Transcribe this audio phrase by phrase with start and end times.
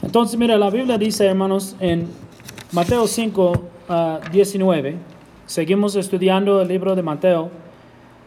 [0.00, 2.08] Entonces, mira, la Biblia dice, hermanos, en
[2.72, 3.52] Mateo 5,
[4.32, 5.12] 19, ah,
[5.46, 7.50] seguimos estudiando el libro de Mateo,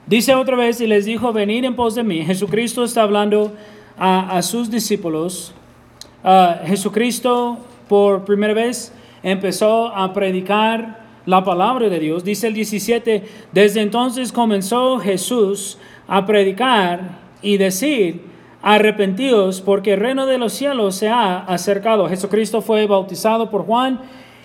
[0.05, 2.23] dice otra vez y les dijo, venid en pos de mí.
[2.23, 3.51] Jesucristo está hablando
[3.97, 5.53] a, sus discípulos.
[6.23, 7.57] Ah, Jesucristo
[7.89, 8.93] por primera vez
[9.23, 12.23] empezó a predicar la palabra de Dios.
[12.23, 18.34] Dice el 17, desde entonces comenzó Jesús a predicar y decir,
[18.65, 22.09] arrepentidos porque el reino de los cielos se ha acercado.
[22.09, 23.99] Jesucristo fue bautizado por Juan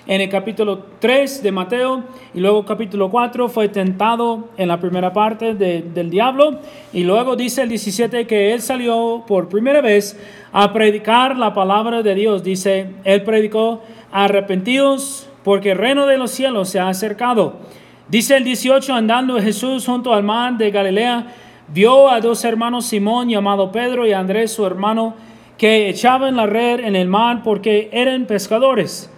[0.06, 5.14] en el capítulo 3 de Mateo y luego capítulo 4 fue tentado en la primera
[5.14, 6.58] parte del diablo
[6.92, 10.20] y luego dice el 17 que él salió por primera vez
[10.52, 12.44] a predicar la palabra de Dios.
[12.44, 13.80] Dice, él predicó,
[14.12, 17.54] arrepentidos porque el reino de los cielos se ha acercado.
[18.10, 21.26] Dice el 18, andando Jesús junto al mar de Galilea,
[21.72, 25.14] vio a dos hermanos Simón llamado Pedro y Andrés su hermano,
[25.56, 29.10] que echaban la red en el mar porque eran pescadores.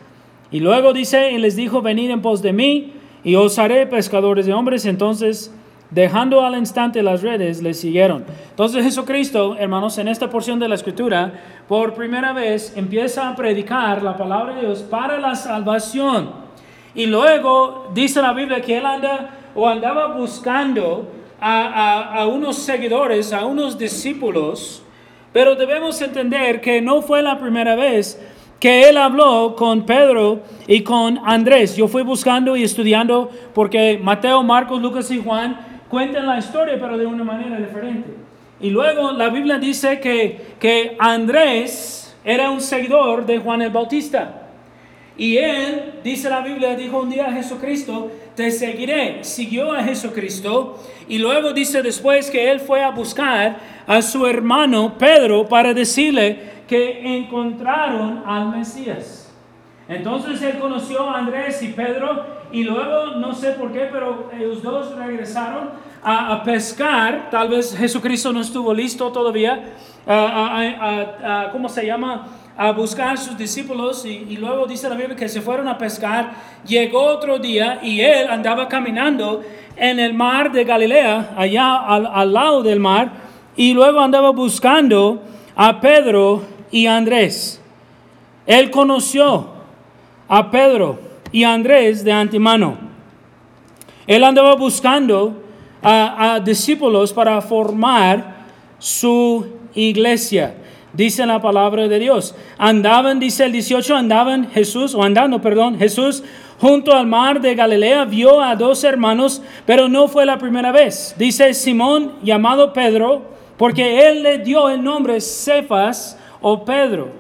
[0.51, 2.93] Y luego dice, y les dijo, venid en pos de mí,
[3.25, 4.85] y os haré pescadores de hombres.
[4.85, 5.55] Entonces,
[5.91, 8.25] dejando al instante las redes, le siguieron.
[8.51, 11.33] Entonces Jesucristo, hermanos, en esta porción de la escritura,
[11.69, 16.31] por primera vez empieza a predicar la palabra de Dios para la salvación.
[16.95, 21.09] Y luego dice la Biblia que él anda o andaba buscando
[21.43, 24.83] a, a unos seguidores, a unos discípulos,
[25.33, 28.21] pero debemos entender que no fue la primera vez
[28.62, 31.75] que él habló con Pedro y con Andrés.
[31.75, 36.97] Yo fui buscando y estudiando porque Mateo, Marcos, Lucas y Juan cuentan la historia, pero
[36.97, 38.09] de una manera diferente.
[38.61, 44.43] Y luego la Biblia dice que, que Andrés era un seguidor de Juan el Bautista.
[45.17, 49.25] Y él, dice la Biblia, dijo un día a Jesucristo, te seguiré.
[49.25, 50.79] Siguió a Jesucristo.
[51.09, 56.53] Y luego dice después que él fue a buscar a su hermano Pedro para decirle,
[56.67, 59.31] que encontraron al Mesías.
[59.89, 64.63] Entonces él conoció a Andrés y Pedro y luego, no sé por qué, pero ellos
[64.63, 65.71] dos regresaron
[66.03, 67.29] a, pescar.
[67.31, 69.75] Tal vez Jesucristo no estuvo listo todavía,
[70.07, 72.27] a, ¿cómo se llama?
[72.57, 76.33] A buscar a sus discípulos y, luego dice la Biblia que se fueron a pescar.
[76.67, 79.42] Llegó otro día y él andaba caminando
[79.77, 83.11] en el mar de Galilea, allá al, al lado del mar,
[83.57, 85.23] y luego andaba buscando
[85.57, 87.61] a Pedro y Andrés.
[88.46, 89.46] Él conoció
[90.29, 90.98] a Pedro
[91.30, 92.77] y Andrés de antemano.
[94.07, 95.42] Él andaba buscando
[95.83, 98.45] a, discípulos para formar
[98.79, 100.55] su iglesia.
[100.92, 102.35] Dice la palabra de Dios.
[102.58, 106.23] Andaban, dice el 18, andaban Jesús, o andando, perdón, Jesús
[106.61, 111.14] junto al mar de Galilea vio a dos hermanos, pero no fue la primera vez.
[111.19, 113.23] Dice Simón, llamado Pedro,
[113.57, 117.11] porque él le dio el nombre Cefas, o Pedro.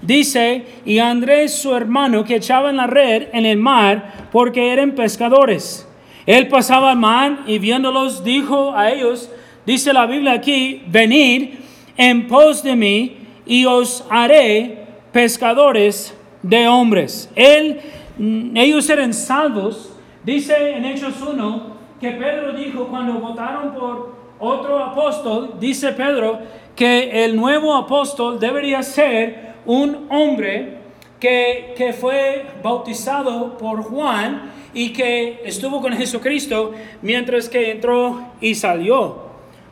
[0.00, 4.92] Dice, y Andrés su hermano que echaba en la red en el mar porque eran
[4.92, 5.86] pescadores.
[6.26, 9.30] Él pasaba al mar y viéndolos dijo a ellos,
[9.64, 11.50] dice la Biblia aquí, venid
[11.96, 17.30] en pos de mí y os haré pescadores de hombres.
[17.34, 17.80] Él,
[18.18, 19.96] mm, ellos eran salvos.
[20.24, 26.40] Dice en Hechos 1 que Pedro dijo cuando votaron por otro apóstol, dice Pedro,
[26.74, 30.78] que el nuevo apóstol debería ser un hombre
[31.20, 38.56] que, que, fue bautizado por Juan y que estuvo con Jesucristo mientras que entró y
[38.56, 39.21] salió.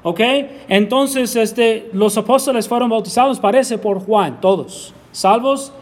[0.03, 0.21] ¿Ok?
[0.69, 5.72] Entonces, este, los apóstoles fueron bautizados, parece, por Juan, todos, salvos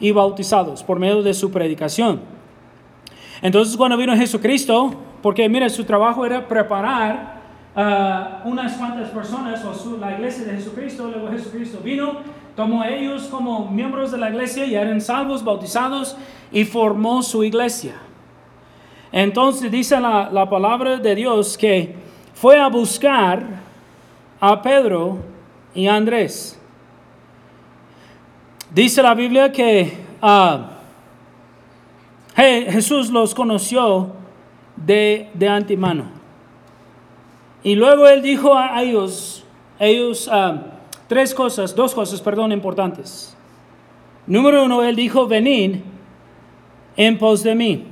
[0.00, 2.20] y bautizados por medio de su predicación.
[3.40, 7.38] Entonces, cuando vino Jesucristo, porque mire, su trabajo era preparar
[8.44, 12.16] unas cuantas personas, o la iglesia de Jesucristo, luego Jesucristo vino,
[12.56, 16.16] tomó a ellos como miembros de la iglesia y eran salvos, bautizados
[16.50, 17.94] y formó su iglesia.
[19.12, 21.94] Entonces dice la, la palabra de Dios que
[22.34, 23.67] fue a buscar
[24.40, 25.18] a Pedro
[25.74, 26.58] y a Andrés.
[28.70, 30.58] Dice la Biblia que uh,
[32.36, 34.12] Jesús los conoció
[34.76, 36.04] de, de antemano.
[37.62, 39.44] Y luego él dijo a ellos,
[39.78, 40.62] ellos ah,
[41.08, 43.36] tres cosas, dos cosas, perdón, importantes.
[44.26, 45.76] Número uno, él dijo, venid
[46.96, 47.84] en pos de mí.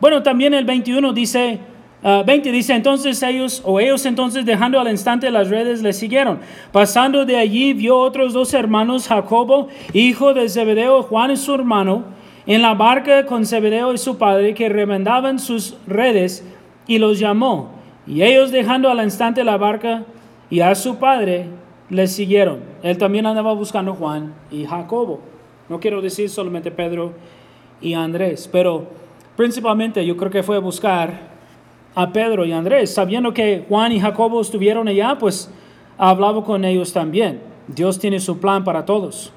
[0.00, 1.60] Bueno, también el 21 dice,
[2.02, 6.40] 20 ah, dice, entonces ellos, o ellos entonces dejando al instante las redes, le siguieron.
[6.72, 12.04] Pasando de allí, vio otros dos hermanos, Jacobo, hijo de Zebedeo, Juan y su hermano,
[12.44, 16.44] en la barca con Zebedeo y su padre, que remendaban sus redes,
[16.88, 17.70] y los llamó.
[18.06, 20.04] Y ellos dejando al instante la barca
[20.50, 21.46] y a su padre,
[21.88, 22.60] le siguieron.
[22.82, 25.20] Él también andaba buscando Juan y Jacobo.
[25.68, 27.12] No quiero decir solamente Pedro
[27.80, 28.86] y Andrés, pero
[29.36, 31.31] principalmente yo creo que fue a buscar
[31.94, 35.50] a Pedro y Andrés, sabiendo que Juan y Jacobo estuvieron allá, pues
[35.98, 37.40] hablaba con ellos también.
[37.68, 39.32] Dios tiene su plan para todos.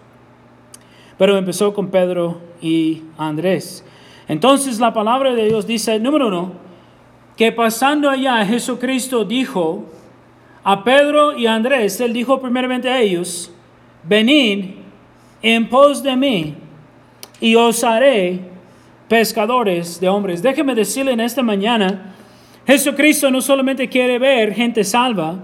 [1.17, 3.85] Pero empezó con Pedro y Andrés.
[4.27, 6.53] Entonces la palabra de Dios dice, número uno,
[7.37, 9.83] que pasando allá Jesucristo dijo
[10.63, 13.51] a Pedro y Andrés, él dijo primeramente a ellos,
[14.03, 14.75] venid
[15.41, 16.55] en pos de mí
[17.39, 18.39] y os haré
[19.07, 20.41] pescadores de hombres.
[20.41, 22.14] Déjeme decirle en esta mañana,
[22.65, 25.35] Jesucristo no solamente quiere ver gente salva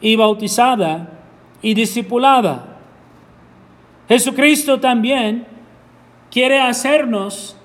[0.00, 1.08] y bautizada
[1.62, 2.78] y discipulada.
[4.08, 5.46] Jesucristo también
[6.30, 7.56] quiere hacernos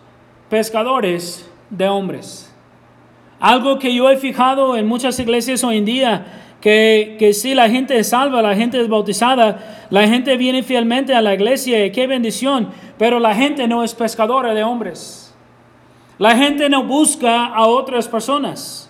[0.49, 2.53] pescadores de hombres.
[3.39, 6.25] Algo que yo he fijado en muchas iglesias hoy en día,
[6.61, 11.13] que, que si la gente es salva, la gente es bautizada, la gente viene fielmente
[11.13, 15.35] a la iglesia, qué bendición, pero la gente no es pescadora de hombres.
[16.17, 18.84] La gente no busca a otras personas.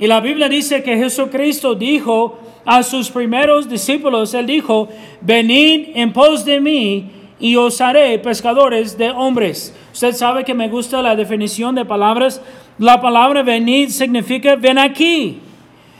[0.00, 4.88] Y la Biblia dice que Jesucristo dijo a sus primeros discípulos, Él dijo,
[5.20, 9.76] venid en pos de mí y os haré pescadores de hombres.
[9.92, 12.40] Usted sabe que me gusta la definición de palabras.
[12.78, 15.38] La palabra venid significa ven aquí,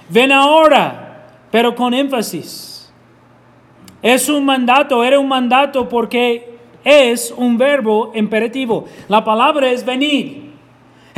[0.08, 2.90] ven ahora, pero con énfasis.
[4.00, 8.86] Es un mandato, era un mandato porque es un verbo imperativo.
[9.08, 10.49] La palabra es venid.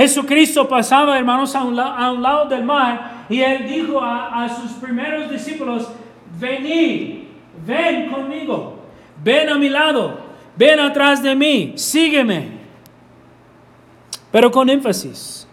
[0.03, 5.89] Jesucristo pasaba, hermanos, a un, lado del mar y él dijo a, sus primeros discípulos,
[6.41, 7.19] venid,
[7.65, 8.81] ven conmigo,
[9.23, 10.19] ven a mi lado,
[10.57, 12.49] ven atrás de mí, sígueme.
[14.33, 15.47] Pero con énfasis.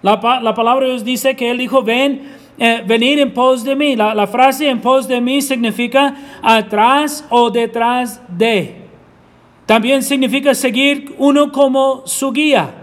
[0.00, 3.96] La, palabra Dios dice que él dijo, ven, eh, venid en pos de mí.
[3.96, 8.76] La, la frase en pos de mí significa atrás o detrás de.
[9.66, 12.78] También significa seguir uno como su guía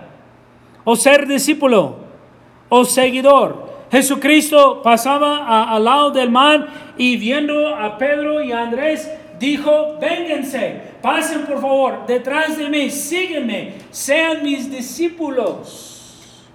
[0.90, 1.98] o ser discípulo
[2.68, 3.70] o seguidor.
[3.92, 9.08] Jesucristo pasaba al lado del mar y viendo a Pedro y a Andrés,
[9.38, 16.48] dijo, vénganse, pasen por favor detrás de mí, sígueme, sean mis discípulos.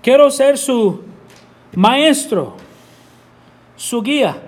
[0.00, 1.02] Quiero ser su
[1.74, 2.54] maestro,
[3.74, 4.47] su guía.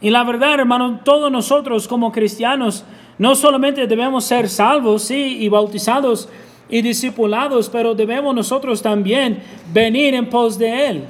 [0.00, 2.84] Y la verdad, hermano, todos nosotros como cristianos
[3.18, 6.28] no solamente debemos ser salvos, sí, y bautizados
[6.68, 9.42] y discipulados, pero debemos nosotros también
[9.72, 11.04] venir en pos de Él.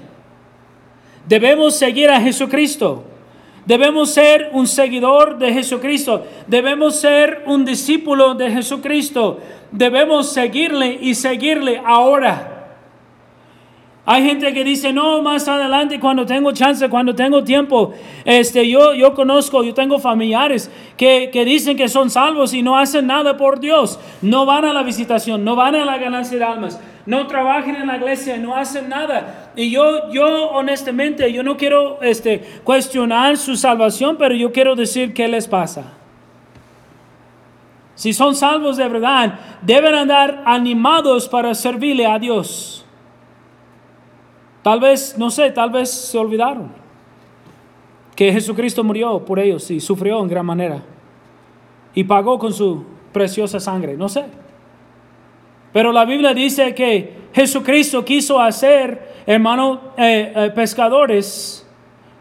[1.27, 3.05] Debemos seguir a Jesucristo.
[3.67, 6.25] Debemos ser un seguidor de Jesucristo.
[6.47, 9.41] Debemos ser un discípulo de Jesucristo.
[9.71, 12.58] Debemos seguirle y seguirle ahora.
[14.11, 17.93] Hay gente que dice, no, más adelante cuando tengo chance, cuando tengo tiempo.
[18.25, 22.79] Este, yo, yo conozco, yo tengo familiares que, que dicen que son salvos y no
[22.79, 24.01] hacen nada por Dios.
[24.23, 27.87] No van a la visitación, no van a la ganancia de almas, no trabajan en
[27.87, 29.53] la iglesia, no hacen nada.
[29.55, 35.13] Y yo, yo honestamente, yo no quiero este, cuestionar su salvación, pero yo quiero decir
[35.13, 35.93] qué les pasa.
[37.95, 42.87] Si son salvos de verdad, deben andar animados para servirle a Dios.
[44.63, 46.71] Tal vez, no sé, tal vez se olvidaron
[48.15, 50.83] que Jesucristo murió por ellos y sufrió en gran manera
[51.95, 54.25] y pagó con su preciosa sangre, no sé.
[55.73, 61.67] Pero la Biblia dice que Jesucristo quiso hacer, hermano, eh, eh, pescadores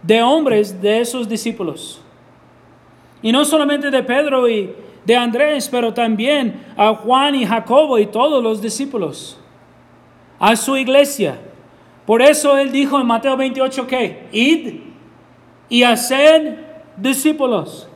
[0.04, 2.02] de hombres de esos discípulos.
[3.22, 4.74] Y no solamente de Pedro y
[5.06, 9.40] de Andrés, pero también a Juan y Jacobo y todos los discípulos,
[10.38, 11.40] a su iglesia.
[12.08, 14.76] Por eso él dijo en Mateo 28 que, id
[15.68, 16.56] y haced
[16.96, 17.90] discípulos.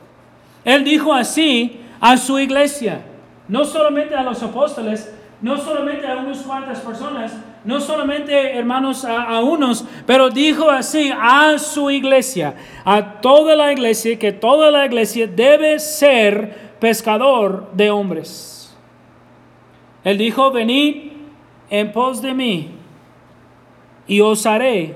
[0.66, 3.00] Él dijo así a su iglesia,
[3.48, 7.32] no solamente a los apóstoles, no solamente a unas cuantas personas,
[7.64, 12.54] no solamente hermanos a, a, unos, pero dijo así a su iglesia,
[12.84, 18.76] a toda la iglesia, que toda la iglesia debe ser pescador de hombres.
[20.04, 21.12] Él dijo, venid
[21.70, 22.81] en pos de mí
[24.12, 24.94] y os haré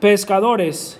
[0.00, 0.98] pescadores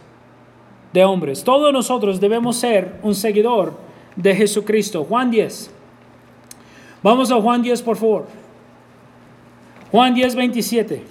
[0.93, 1.43] de hombres.
[1.43, 3.77] Todos nosotros debemos ser un seguidor
[4.15, 5.03] de Jesucristo.
[5.03, 5.69] Juan 10.
[7.03, 8.29] Vamos a Juan 10, por favor.
[9.91, 11.03] Juan 10, 27.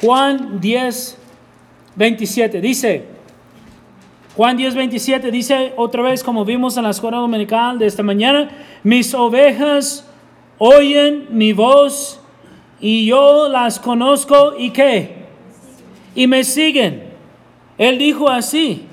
[0.00, 1.18] Juan 10,
[1.94, 2.60] 27.
[2.62, 3.04] Dice,
[4.36, 8.48] Juan 10, 27 dice otra vez, como vimos en la escuela dominical de esta mañana,
[8.82, 10.08] mis ovejas
[10.56, 12.18] oyen mi voz
[12.80, 15.23] y yo las conozco y qué?
[16.14, 17.04] Y me siguen.
[17.76, 18.86] Él dijo así,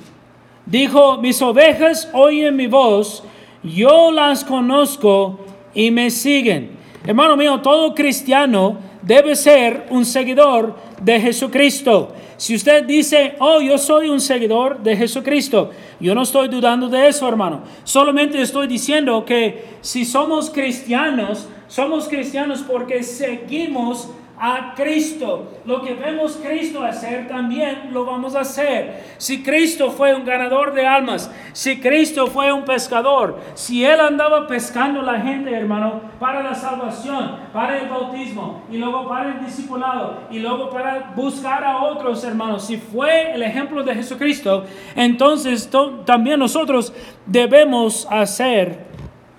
[0.65, 3.23] dijo, mis ovejas oyen mi voz,
[3.63, 5.39] yo las conozco
[5.73, 6.71] y me siguen.
[7.05, 12.13] Hermano mío, todo cristiano debe ser un seguidor de Jesucristo.
[12.37, 17.07] Si usted dice, oh, yo soy un seguidor de Jesucristo, yo no estoy dudando de
[17.07, 17.61] eso, hermano.
[17.83, 24.09] Solamente estoy diciendo que si somos cristianos, somos cristianos porque seguimos
[24.43, 25.51] a Cristo.
[25.65, 29.03] Lo que vemos Cristo hacer, también lo vamos a hacer.
[29.19, 34.47] Si Cristo fue un ganador de almas, si Cristo fue un pescador, si Él andaba
[34.47, 40.21] pescando la gente, hermano, para la salvación, para el bautismo, y luego para el discipulado,
[40.31, 45.69] y luego para buscar a otros hermanos, si fue el ejemplo de Jesucristo, entonces
[46.03, 46.91] también nosotros
[47.27, 48.87] debemos hacer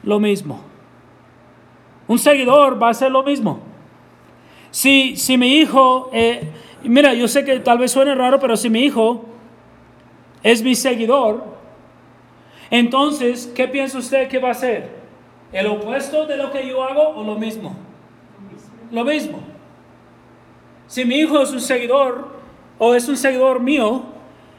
[0.04, 0.60] lo mismo.
[2.06, 3.71] Un seguidor va a hacer lo mismo.
[4.72, 6.48] Si, si mi hijo, eh,
[6.82, 9.26] mira, yo sé que tal vez suene raro, pero si mi hijo
[10.42, 11.44] es mi seguidor,
[12.70, 14.88] entonces, ¿qué piensa usted que va a hacer?
[15.52, 17.76] ¿El opuesto de lo que yo hago o lo mismo?
[18.90, 19.40] Lo mismo.
[20.86, 22.28] Si mi hijo es un seguidor
[22.78, 24.04] o es un seguidor mío,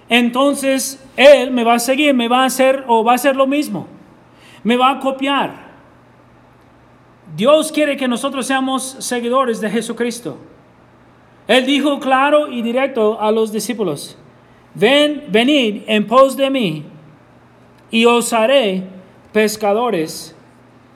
[0.09, 3.47] entonces él me va a seguir, me va a hacer o va a hacer lo
[3.47, 3.87] mismo.
[4.63, 5.62] Me va a copiar.
[7.35, 10.37] Dios quiere que nosotros seamos seguidores de Jesucristo.
[11.47, 14.17] Él dijo claro y directo a los discípulos,
[14.75, 16.85] ven, venid en pos de mí
[17.89, 18.83] y os haré
[19.31, 20.35] pescadores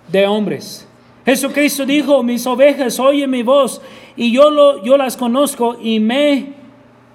[0.08, 0.88] de hombres.
[1.25, 3.82] Jesucristo dijo, mis ovejas oyen mi voz
[4.15, 6.53] y yo, lo, yo las conozco y me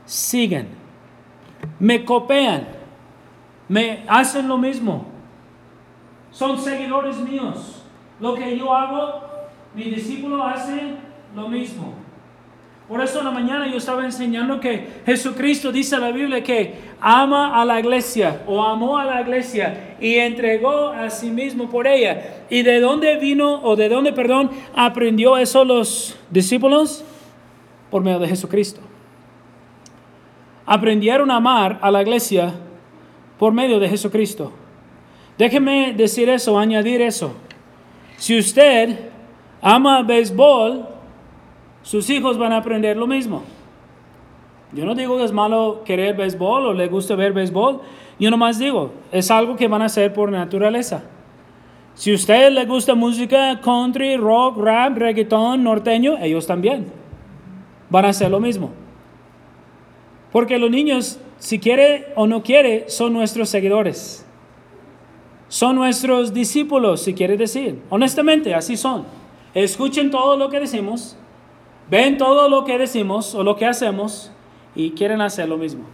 [0.05, 0.69] siguen,
[1.79, 2.69] me copian,
[3.69, 5.07] me hacen lo mismo,
[6.33, 7.82] son seguidores míos.
[8.23, 9.21] Lo que yo hago,
[9.75, 10.95] mi discípulo hace
[11.35, 11.93] lo mismo.
[12.89, 16.75] Por eso en la mañana yo estaba enseñando que Jesucristo dice en la Biblia que
[17.01, 21.89] ama a la iglesia o amó a la iglesia y entregó a sí mismo por
[21.89, 22.45] ella.
[22.49, 27.05] ¿Y de dónde vino o de dónde, perdón, aprendió eso los discípulos?
[27.91, 28.81] Por medio de Jesucristo.
[30.65, 32.55] Aprendieron a amar a la iglesia
[33.37, 34.53] por medio de Jesucristo.
[35.37, 37.35] Déjeme decir eso, añadir eso.
[38.23, 39.11] Si usted
[39.61, 40.87] ama béisbol,
[41.83, 43.43] sus hijos van a aprender lo mismo.
[44.73, 47.81] Yo no digo que es malo querer béisbol o le gusta ver béisbol.
[48.21, 51.03] Yo nomás digo, es algo que van a hacer por naturaleza.
[51.95, 56.93] Si usted le gusta música country, rock, rap, reggaeton, norteño, ellos también
[57.91, 58.71] van a hacer lo mismo.
[60.31, 64.25] Porque los niños, si quiere o no quiere, son nuestros seguidores
[65.53, 67.83] son nuestros discípulos, si quiere decir.
[67.91, 69.05] Honestamente, así son.
[69.53, 71.15] Escuchen todo lo que decimos,
[71.91, 74.33] ven todo lo que decimos o lo que hacemos
[74.75, 75.85] y quieren hacer lo mismo.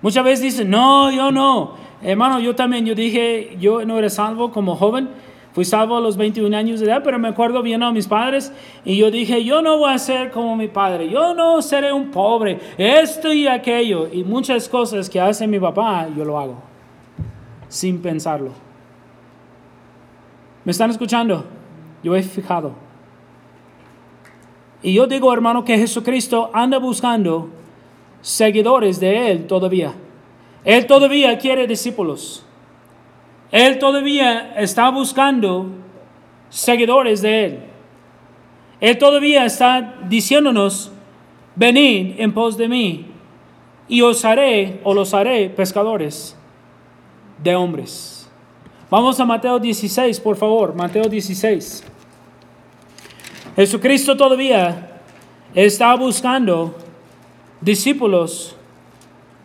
[0.00, 1.74] Muchas veces dicen, no, yo no.
[2.00, 5.10] Hermano, yo también, yo dije, yo no era salvo como joven.
[5.52, 8.50] Fui salvo a los 21 años de edad, pero me acuerdo bien a mis padres
[8.82, 12.10] y yo dije, yo no voy a ser como mi padre, yo no seré un
[12.10, 14.08] pobre, esto y aquello.
[14.10, 16.77] Y muchas cosas que hace mi papá, yo lo hago
[17.68, 18.52] sin pensarlo.
[20.64, 21.44] ¿Me están escuchando?
[22.02, 22.72] Yo he fijado.
[24.82, 27.50] Y yo digo, hermano, que Jesucristo anda buscando
[28.20, 29.94] seguidores de Él todavía.
[30.64, 32.44] Él todavía quiere discípulos.
[33.50, 35.66] Él todavía está buscando
[36.48, 37.58] seguidores de Él.
[38.80, 40.92] Él todavía está diciéndonos,
[41.56, 43.06] venid en pos de mí
[43.88, 46.37] y os haré o los haré pescadores
[47.42, 48.28] de hombres.
[48.90, 51.84] Vamos a Mateo 16, por favor, Mateo 16.
[53.56, 55.00] Jesucristo todavía
[55.54, 56.74] está buscando
[57.60, 58.54] discípulos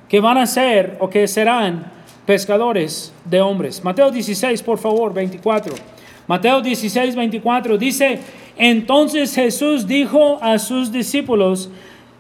[0.07, 1.91] que van a ser o que serán
[2.25, 3.83] pescadores de hombres.
[3.83, 5.73] Mateo 16, por favor, 24.
[6.27, 8.19] Mateo 16, 24 dice,
[8.55, 11.69] entonces Jesús dijo a sus discípulos,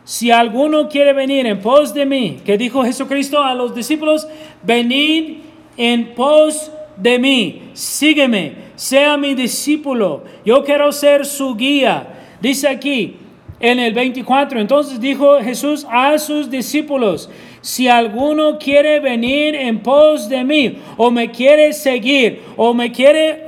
[0.03, 4.27] si alguno quiere venir en pos de mí, que dijo Jesucristo a los discípulos,
[4.63, 5.42] venid
[5.77, 12.07] en pos de mí, sígueme, sea mi discípulo, yo quiero ser su guía.
[12.39, 13.15] Dice aquí
[13.59, 17.29] en el 24, entonces dijo Jesús a sus discípulos,
[17.61, 23.45] si alguno quiere venir en pos de mí, o me quiere seguir, o me quiere,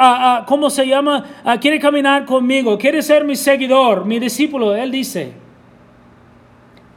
[0.48, 1.26] ¿cómo se llama?
[1.60, 5.34] quiere caminar conmigo, quiere ser mi seguidor, mi discípulo, él dice,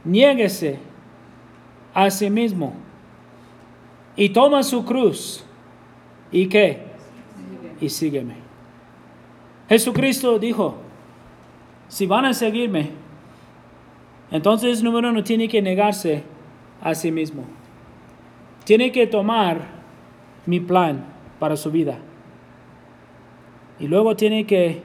[0.05, 0.79] niéguese
[1.93, 2.88] a sí mismo
[4.19, 5.45] y toma su cruz.
[6.29, 6.83] ¿Y qué?
[7.79, 8.35] Y sígueme.
[9.69, 10.75] Jesucristo dijo,
[11.87, 12.89] si van a seguirme,
[14.29, 16.23] entonces número uno tiene que negarse
[16.81, 17.45] a sí mismo.
[18.65, 19.61] Tiene que tomar
[20.45, 21.05] mi plan
[21.39, 21.97] para su vida.
[23.79, 24.81] Y luego tiene que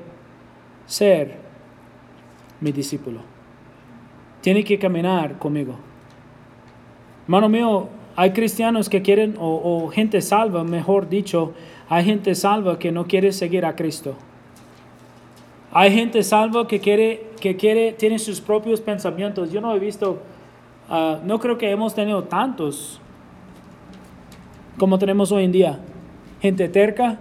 [0.87, 1.41] ser
[2.61, 3.21] mi discípulo.
[4.43, 5.75] Tiene que caminar conmigo.
[7.25, 11.53] Hermano mío, hay cristianos que quieren, o, gente salva, mejor dicho,
[11.89, 14.15] hay gente salva que no quiere seguir a Cristo.
[15.73, 19.51] Hay gente salva que quiere, que quiere, tiene sus propios pensamientos.
[19.51, 20.23] Yo no he visto,
[20.89, 23.01] uh, no creo que hemos tenido tantos
[24.79, 25.81] como tenemos hoy en día.
[26.41, 27.19] Gente terca,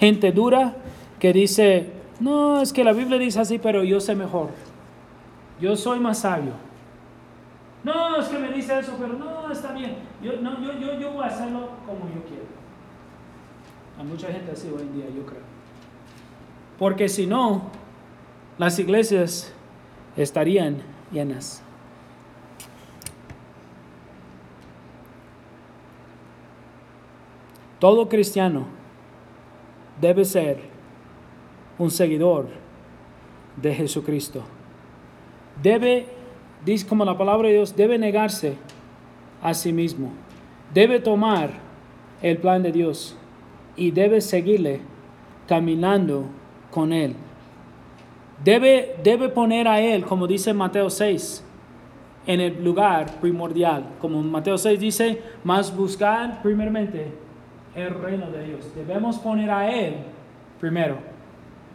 [0.00, 0.74] gente dura,
[1.20, 4.48] que dice, no, es que la Biblia dice así, pero yo sé mejor.
[5.60, 6.65] Yo soy más sabio.
[7.86, 9.98] No, es que me dice eso, pero no, está bien.
[10.20, 12.42] Yo, no, yo, yo, yo voy a hacerlo como yo quiero.
[13.96, 15.42] Hay mucha gente así hoy en día, yo creo.
[16.80, 17.70] Porque si no,
[18.58, 19.52] las iglesias
[20.16, 20.78] estarían
[21.12, 21.62] llenas.
[27.78, 28.66] Todo cristiano
[30.00, 30.58] debe ser
[31.78, 32.48] un seguidor
[33.54, 34.42] de Jesucristo.
[35.62, 36.15] Debe,
[36.66, 38.54] dice como la palabra de Dios, debe negarse
[39.40, 40.10] a sí mismo.
[40.74, 41.50] Debe tomar
[42.20, 43.16] el plan de Dios
[43.76, 44.80] y debe seguirle
[45.46, 46.24] caminando
[46.70, 47.14] con Él.
[48.42, 51.44] Debe, debe poner a Él, como dice Mateo 6,
[52.26, 53.86] en el lugar primordial.
[54.00, 57.12] Como Mateo 6 dice, más buscar primeramente
[57.76, 58.74] el reino de Dios.
[58.74, 59.94] Debemos poner a Él
[60.58, 60.96] primero.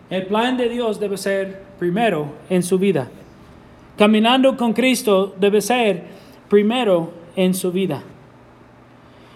[0.09, 3.09] El plan de Dios debe ser primero en su vida.
[4.01, 6.01] Caminando con Cristo debe ser
[6.49, 8.01] primero en su vida.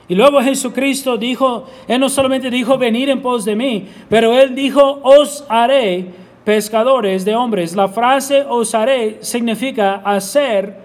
[0.08, 4.56] Y luego Jesucristo dijo, Él no solamente dijo venir en pos de mí, pero Él
[4.56, 6.08] dijo, os haré
[6.44, 7.76] pescadores de hombres.
[7.76, 10.76] La frase os haré significa hacer,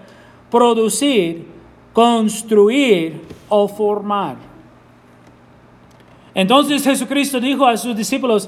[0.51, 1.47] producir,
[1.91, 3.19] construir
[3.49, 4.35] o formar.
[6.35, 8.47] Entonces Jesucristo dijo a sus discípulos,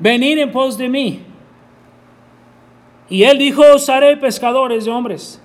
[0.00, 1.31] venid en pos de mí.
[3.12, 5.38] Y Él dijo, os haré pescadores de hombres.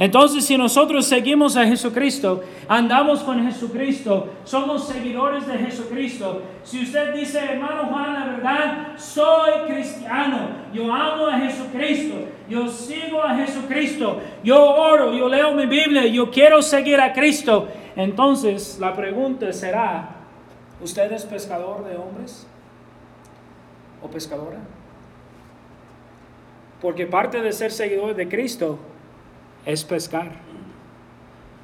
[0.00, 6.42] Entonces, si nosotros seguimos a Jesucristo, andamos con Jesucristo, somos seguidores de Jesucristo.
[6.64, 12.16] Si usted dice, hermano Juan, la verdad, soy cristiano, yo amo a Jesucristo,
[12.48, 17.68] yo sigo a Jesucristo, yo oro, yo leo mi Biblia, yo quiero seguir a Cristo,
[17.94, 20.16] entonces la pregunta será,
[20.82, 22.44] ¿usted es pescador de hombres
[24.02, 24.58] o pescadora?
[26.84, 28.78] Porque parte de ser seguidor de Cristo
[29.64, 30.32] es pescar.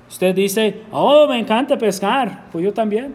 [0.08, 2.46] Usted dice, oh, me encanta pescar.
[2.50, 3.14] Pues yo también.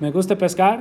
[0.00, 0.80] Me gusta pescar.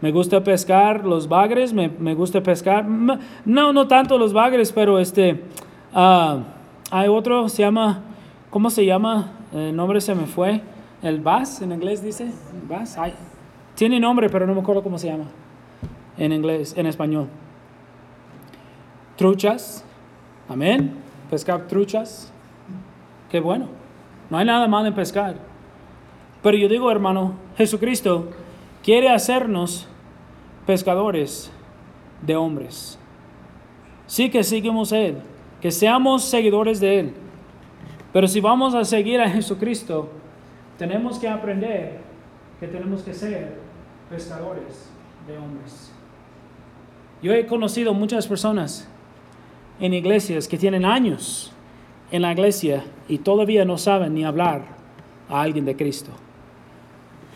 [0.00, 2.84] Me gusta pescar los bagres, me, me gusta pescar.
[2.84, 5.40] No, no tanto los bagres, pero este,
[5.94, 6.40] uh,
[6.90, 8.02] hay otro, se llama,
[8.50, 9.30] ¿cómo se llama?
[9.52, 10.60] El nombre se me fue.
[11.04, 12.32] El bass, en inglés dice.
[12.68, 12.96] Bass.
[13.76, 15.26] tiene nombre, pero no me acuerdo cómo se llama.
[16.18, 17.28] En inglés, en español.
[19.16, 19.84] Truchas.
[20.48, 22.32] Amén pescar truchas.
[23.30, 23.66] Qué bueno.
[24.30, 25.34] No hay nada malo en pescar.
[26.42, 28.30] Pero yo digo, hermano, Jesucristo
[28.82, 29.88] quiere hacernos
[30.66, 31.50] pescadores
[32.22, 32.98] de hombres.
[34.06, 35.16] Sí que seguimos a Él,
[35.60, 37.14] que seamos seguidores de Él.
[38.12, 40.10] Pero si vamos a seguir a Jesucristo,
[40.78, 41.98] tenemos que aprender
[42.60, 43.58] que tenemos que ser
[44.08, 44.88] pescadores
[45.26, 45.92] de hombres.
[47.22, 48.88] Yo he conocido muchas personas
[49.80, 51.52] en iglesias que tienen años
[52.10, 54.62] en la iglesia y todavía no saben ni hablar
[55.28, 56.10] a alguien de Cristo.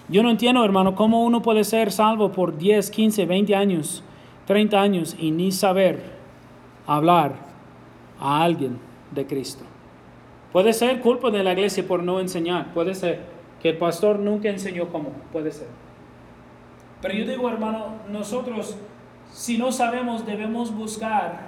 [0.08, 4.02] Yo no entiendo, hermano, cómo uno puede ser salvo por 10, 15, 20 años,
[4.46, 6.02] 30 años y ni saber
[6.86, 7.34] hablar
[8.18, 8.78] a alguien
[9.10, 9.64] de Cristo.
[10.52, 13.20] Puede ser culpa de la iglesia por no enseñar, puede ser
[13.60, 15.66] que el pastor nunca enseñó cómo, puede ser.
[17.02, 18.76] Pero yo digo, hermano, nosotros,
[19.30, 21.47] si no sabemos, debemos buscar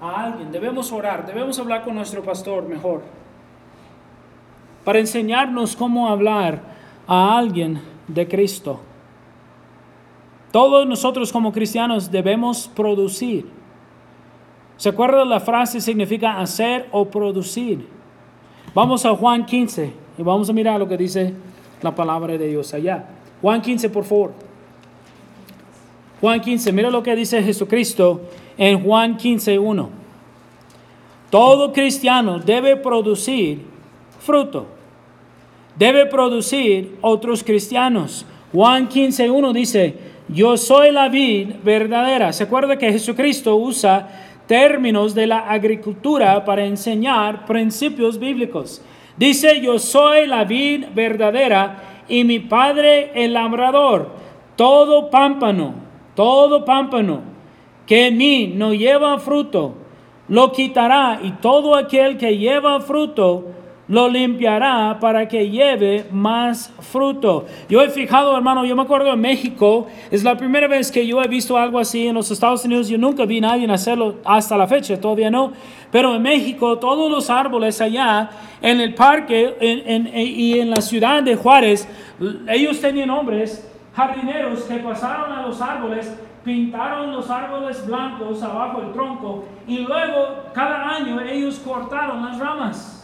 [0.00, 3.02] a alguien, debemos orar, debemos hablar con nuestro pastor mejor,
[4.84, 6.60] para enseñarnos cómo hablar
[7.06, 8.80] a alguien de Cristo.
[10.52, 13.48] Todos nosotros como cristianos debemos producir.
[14.76, 17.88] ¿Se acuerda la frase significa hacer o producir?
[18.74, 21.34] Vamos a Juan 15 y vamos a mirar lo que dice
[21.82, 23.04] la palabra de Dios allá.
[23.40, 24.32] Juan 15, por favor.
[26.20, 28.20] Juan 15, mira lo que dice Jesucristo
[28.58, 29.88] en Juan 15.1.
[31.30, 33.62] Todo cristiano debe producir
[34.20, 34.66] fruto.
[35.76, 38.24] Debe producir otros cristianos.
[38.52, 39.94] Juan 15.1 dice,
[40.28, 42.32] yo soy la vid verdadera.
[42.32, 44.08] Se acuerda que Jesucristo usa
[44.46, 48.80] términos de la agricultura para enseñar principios bíblicos.
[49.16, 54.10] Dice, yo soy la vid verdadera y mi padre el labrador.
[54.54, 55.74] Todo pámpano,
[56.14, 57.33] todo pámpano
[57.86, 59.74] que en mí no lleva fruto,
[60.28, 63.44] lo quitará y todo aquel que lleva fruto,
[63.86, 67.44] lo limpiará para que lleve más fruto.
[67.68, 71.22] Yo he fijado, hermano, yo me acuerdo en México, es la primera vez que yo
[71.22, 74.56] he visto algo así en los Estados Unidos, yo nunca vi a nadie hacerlo hasta
[74.56, 75.52] la fecha, todavía no,
[75.90, 78.30] pero en México todos los árboles allá
[78.62, 79.54] en el parque
[80.14, 81.86] y en la ciudad de Juárez,
[82.48, 86.10] ellos tenían hombres, jardineros que pasaron a los árboles
[86.44, 93.00] pintaron los árboles blancos abajo del tronco y luego cada año ellos cortaron las ramas.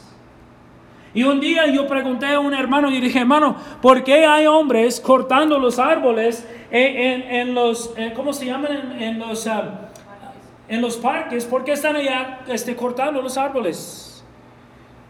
[1.12, 5.00] Y un día yo pregunté a un hermano y dije, hermano, ¿por qué hay hombres
[5.00, 8.96] cortando los árboles en, los, ¿cómo se llaman?
[9.00, 9.80] En, los, ah,
[10.68, 11.46] en los parques.
[11.46, 14.24] ¿Por qué están allá este, cortando los árboles?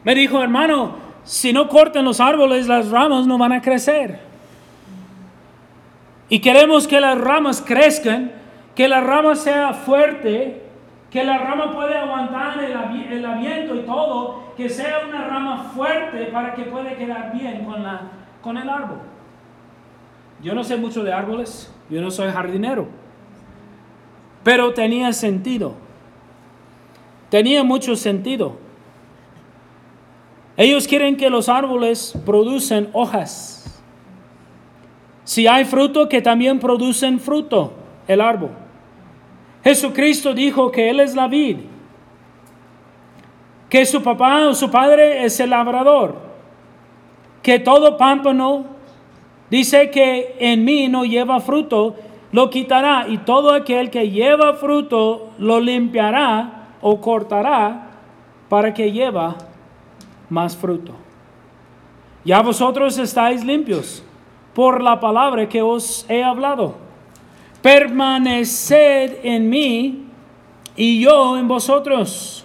[0.02, 4.29] Me dijo, hermano, si no cortan los árboles, las ramas no van a crecer.
[6.30, 8.32] Y queremos que las ramas crezcan,
[8.74, 10.62] que la rama sea fuerte,
[11.10, 16.26] que la rama pueda aguantar el, el aviento y todo, que sea una rama fuerte
[16.26, 18.02] para que pueda quedar bien con, la,
[18.40, 19.00] con el árbol.
[20.40, 22.88] Yo no sé mucho de árboles, yo no soy jardinero,
[24.44, 25.74] pero tenía sentido.
[27.28, 28.56] Tenía mucho sentido.
[30.56, 33.69] Ellos quieren que los árboles producen hojas.
[35.30, 37.72] Si hay fruto, que también producen fruto
[38.08, 38.50] el árbol.
[39.62, 41.58] Jesucristo dijo que Él es la vid,
[43.68, 46.16] que su papá o su padre es el labrador,
[47.44, 48.64] que todo pámpano
[49.48, 51.94] dice que en mí no lleva fruto,
[52.32, 57.90] lo quitará y todo aquel que lleva fruto lo limpiará o cortará
[58.48, 59.36] para que lleva
[60.28, 60.90] más fruto.
[62.24, 64.02] Ya vosotros estáis limpios
[64.60, 66.74] por la palabra que os he hablado
[67.62, 70.04] permaneced en mí
[70.76, 72.44] y yo en vosotros.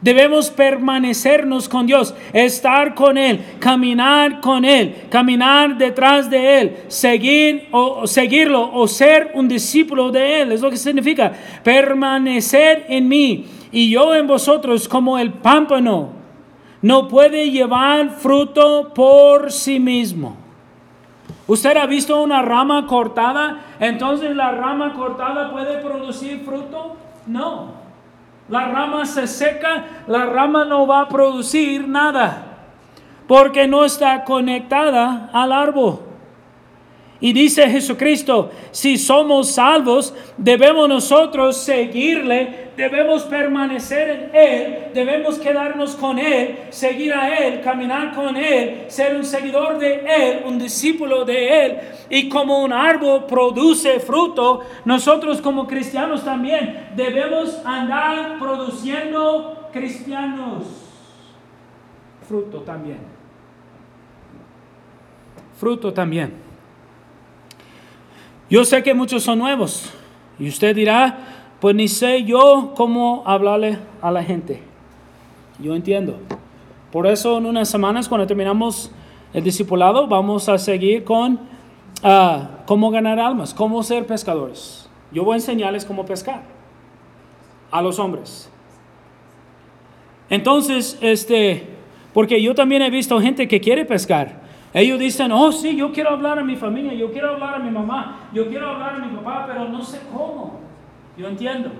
[0.00, 7.66] Debemos permanecernos con Dios, estar con Él, caminar con Él, caminar detrás de Él, seguir
[7.72, 10.52] o seguirlo o ser un discípulo de Él.
[10.52, 11.32] Es lo que significa
[11.64, 16.10] permanecer en mí y yo en vosotros como el pámpano.
[16.80, 20.41] No puede llevar fruto por sí mismo.
[21.52, 23.58] ¿Usted ha visto una rama cortada?
[23.78, 26.96] Entonces la rama cortada puede producir fruto?
[27.26, 27.72] No.
[28.48, 32.44] La rama se seca, la rama no va a producir nada
[33.28, 36.00] porque no está conectada al árbol.
[37.22, 45.94] Y dice Jesucristo, si somos salvos, debemos nosotros seguirle, debemos permanecer en Él, debemos quedarnos
[45.94, 51.24] con Él, seguir a Él, caminar con Él, ser un seguidor de Él, un discípulo
[51.24, 51.78] de Él.
[52.10, 60.64] Y como un árbol produce fruto, nosotros como cristianos también debemos andar produciendo cristianos.
[62.26, 62.98] Fruto también.
[65.56, 66.41] Fruto también.
[68.52, 69.90] Yo sé que muchos son nuevos
[70.38, 74.60] y usted dirá, pues ni sé yo cómo hablarle a la gente.
[75.58, 76.18] Yo entiendo.
[76.90, 78.92] Por eso en unas semanas cuando terminamos
[79.32, 81.40] el discipulado vamos a seguir con
[82.04, 84.86] uh, cómo ganar almas, cómo ser pescadores.
[85.12, 86.42] Yo voy a enseñarles cómo pescar
[87.70, 88.50] a los hombres.
[90.28, 91.68] Entonces, este,
[92.12, 94.41] porque yo también he visto gente que quiere pescar,
[94.74, 97.70] ellos dicen, oh sí, yo quiero hablar a mi familia, yo quiero hablar a mi
[97.70, 100.60] mamá, yo quiero hablar a mi papá, pero no sé cómo.
[101.16, 101.70] Yo entiendo.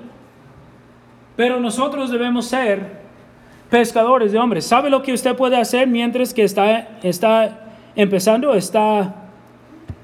[1.37, 3.00] Pero nosotros debemos ser
[3.70, 4.66] pescadores de hombres.
[4.66, 9.14] ¿Sabe lo que usted puede hacer mientras que está, está empezando, está,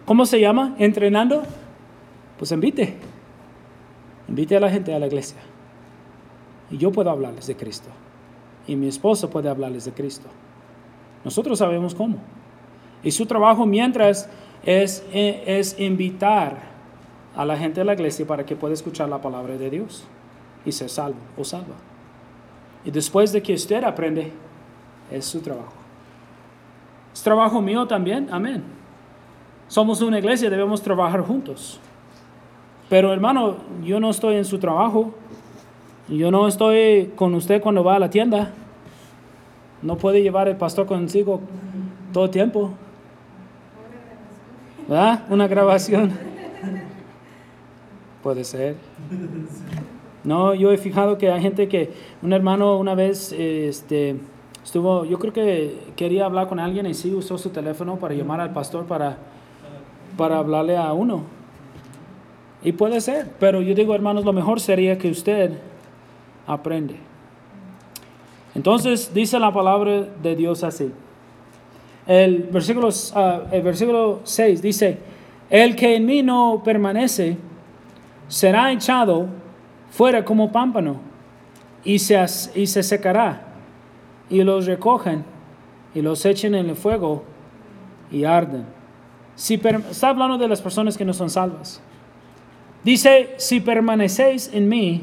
[0.06, 0.74] ¿cómo se llama?
[0.78, 1.42] Entrenando.
[2.38, 2.96] Pues invite.
[4.28, 5.38] Invite a la gente a la iglesia.
[6.70, 7.90] Y yo puedo hablarles de Cristo.
[8.66, 10.28] Y mi esposo puede hablarles de Cristo.
[11.24, 12.16] Nosotros sabemos cómo.
[13.02, 14.28] Y su trabajo mientras
[14.64, 16.56] es, es invitar
[17.36, 20.04] a la gente de la iglesia para que pueda escuchar la palabra de Dios
[20.64, 21.76] y ser salvo o salva.
[22.84, 24.32] Y después de que usted aprende,
[25.10, 25.72] es su trabajo.
[27.12, 28.62] Es trabajo mío también, amén.
[29.68, 31.78] Somos una iglesia, debemos trabajar juntos.
[32.88, 35.14] Pero hermano, yo no estoy en su trabajo.
[36.08, 38.52] Yo no estoy con usted cuando va a la tienda.
[39.82, 41.40] No puede llevar el pastor consigo
[42.12, 42.72] todo el tiempo.
[44.88, 45.24] ¿Verdad?
[45.28, 46.12] Una grabación.
[48.22, 48.76] Puede ser.
[50.24, 54.16] No, yo he fijado que hay gente que, un hermano una vez, este,
[54.64, 58.40] estuvo, yo creo que quería hablar con alguien y sí usó su teléfono para llamar
[58.40, 59.18] al pastor para,
[60.16, 61.22] para hablarle a uno.
[62.62, 65.52] Y puede ser, pero yo digo, hermanos, lo mejor sería que usted
[66.46, 66.96] aprende.
[68.54, 70.90] Entonces dice la palabra de Dios así.
[72.08, 74.98] El versículo, ah, el versículo 6 dice,
[75.50, 77.36] el que en mí no permanece
[78.28, 79.26] será echado
[79.90, 80.96] fuera como pámpano
[81.84, 82.18] y se,
[82.54, 83.42] y se secará
[84.30, 85.22] y los recogen
[85.94, 87.24] y los echen en el fuego
[88.10, 88.64] y arden.
[89.34, 91.80] Si está hablando de las personas que no son salvas.
[92.84, 95.02] Dice, si permanecéis en mí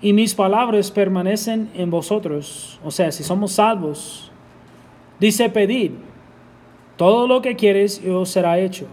[0.00, 4.27] y mis palabras permanecen en vosotros, o sea, si somos salvos,
[5.20, 5.92] dice, pedid
[6.96, 8.86] todo lo que quieres y os será hecho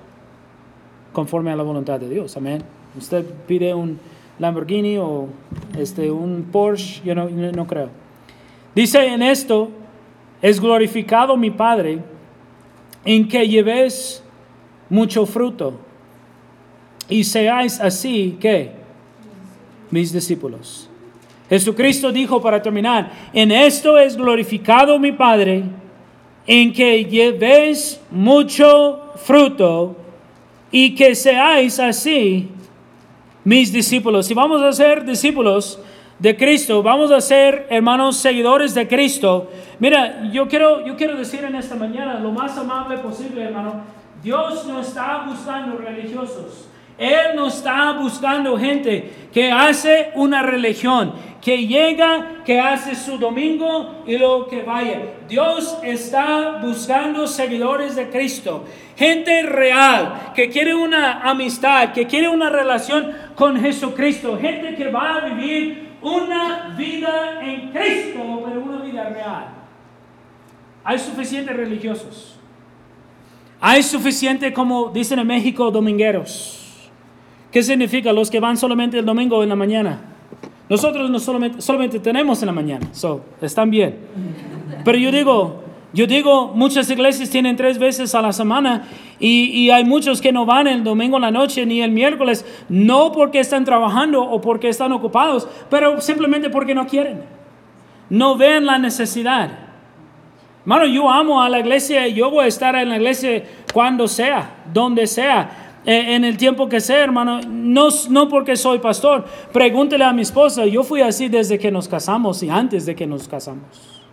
[1.11, 2.37] conforme a la voluntad de Dios.
[2.37, 2.61] Amén.
[2.97, 3.99] Usted pide un
[4.37, 5.27] Lamborghini o
[5.77, 7.89] este, un Porsche, yo no, no creo.
[8.75, 9.69] Dice en esto,
[10.41, 11.99] es glorificado mi Padre
[13.05, 14.21] en que llevéis
[14.89, 15.79] mucho fruto
[17.07, 18.71] y seáis así que
[19.91, 20.89] mis discípulos.
[21.49, 25.63] Jesucristo dijo para terminar, en esto es glorificado mi Padre,
[26.47, 29.95] en que llevéis mucho fruto
[30.71, 32.49] y que seáis así
[33.43, 34.25] mis discípulos.
[34.25, 35.79] Si vamos a ser discípulos
[36.19, 39.49] de Cristo, vamos a ser hermanos seguidores de Cristo.
[39.79, 43.81] Mira, yo quiero, yo quiero decir en esta mañana lo más amable posible, hermano.
[44.23, 46.67] Dios no está buscando religiosos.
[46.97, 54.03] Él no está buscando gente que hace una religión, que llega, que hace su domingo
[54.07, 55.01] y luego que vaya.
[55.27, 58.63] Dios está buscando seguidores de Cristo,
[58.95, 65.17] gente real, que quiere una amistad, que quiere una relación con Jesucristo, gente que va
[65.17, 69.47] a vivir una vida en Cristo, pero una vida real.
[70.83, 72.39] Hay suficientes religiosos.
[73.59, 76.64] Hay suficiente, como dicen en México, domingueros
[77.55, 78.11] ¿Qué significa?
[78.11, 79.97] Los que van solamente el domingo en la mañana.
[80.67, 83.95] Nosotros no solamente, solamente tenemos en la mañana, so, están bien.
[84.83, 85.63] Pero yo digo,
[85.93, 88.89] yo digo, muchas iglesias tienen tres veces a la semana
[89.21, 92.45] y, y, hay muchos que no van el domingo en la noche ni el miércoles,
[92.67, 97.21] no porque están trabajando o porque están ocupados, pero simplemente porque no quieren.
[98.09, 99.59] No ven la necesidad.
[100.63, 104.63] Hermano, yo amo a la iglesia yo voy a estar en la iglesia cuando sea,
[104.73, 105.64] donde sea.
[105.85, 109.23] Eh, en el tiempo que sea, hermano, no, no porque soy pastor.
[109.53, 113.05] Pregúntele a mi esposa, yo fui así desde que nos casamos y antes de que
[113.05, 114.03] nos casamos.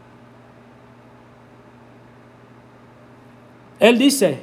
[3.81, 4.39] Él dice,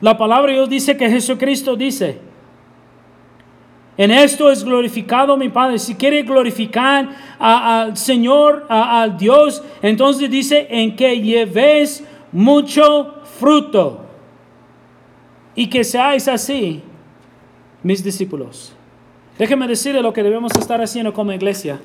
[0.00, 2.18] la palabra de Dios dice que Jesucristo dice,
[3.96, 5.78] en esto es glorificado mi Padre.
[5.78, 14.07] Si quiere glorificar al Señor, al Dios, entonces dice en que lleves mucho fruto
[15.58, 16.84] y que seáis así
[17.82, 18.76] mis discípulos.
[19.36, 21.80] Déjeme decirle lo que debemos estar haciendo como iglesia.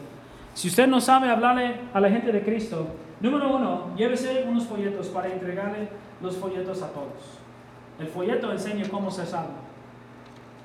[0.53, 2.85] Si usted no sabe hablarle a la gente de Cristo,
[3.19, 5.89] número uno, llévese unos folletos para entregarle
[6.21, 7.39] los folletos a todos.
[7.99, 9.61] El folleto enseña cómo se salva.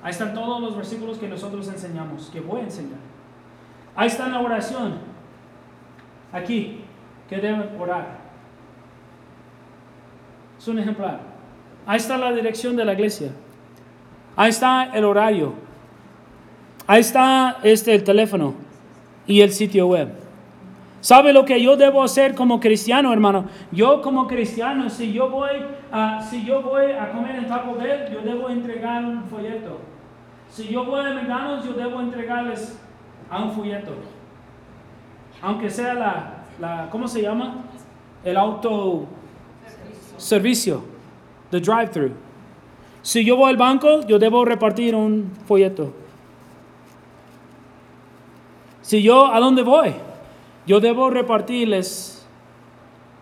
[0.03, 2.99] Ahí están todos los versículos que nosotros enseñamos, que voy a enseñar.
[3.95, 4.99] Ahí está la oración.
[6.31, 6.81] Aquí,
[7.27, 8.19] que deben orar.
[10.59, 11.28] Es un ejemplar.
[11.85, 13.31] Ahí está la dirección de la iglesia.
[14.35, 15.53] Ahí está el horario.
[16.87, 18.53] Ahí está este, el teléfono
[19.27, 20.09] y el sitio web.
[21.01, 23.45] ¿Sabe lo que yo debo hacer como cristiano, hermano?
[23.71, 25.51] Yo como cristiano, si yo voy
[25.91, 29.79] a, si yo voy a comer en Taco Bell, yo debo entregar un folleto.
[30.49, 32.77] Si yo voy a McDonald's, yo debo entregarles
[33.29, 33.91] a un folleto.
[35.41, 37.63] Aunque sea la, la ¿cómo se llama?
[38.23, 39.05] El auto
[40.17, 40.83] servicio
[41.51, 42.11] the drive-thru.
[43.01, 45.93] Si yo voy al banco, yo debo repartir un folleto.
[48.81, 49.93] Si yo, ¿a dónde voy?
[50.65, 52.27] Yo debo repartirles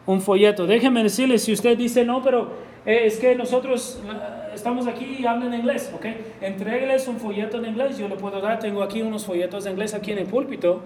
[0.06, 0.66] un folleto.
[0.66, 2.50] Déjenme decirles, si usted dice, no, pero
[2.86, 6.06] eh, es que nosotros eh, estamos aquí y hablan inglés, ¿ok?
[6.42, 9.94] Entrégueles un folleto en inglés, yo le puedo dar, tengo aquí unos folletos de inglés
[9.94, 10.82] aquí en el púlpito.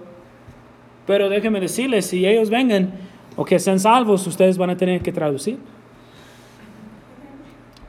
[1.05, 2.91] Pero déjenme decirles, si ellos vengan
[3.35, 5.57] o que sean salvos, ustedes van a tener que traducir